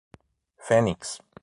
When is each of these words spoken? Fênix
Fênix 0.67 1.21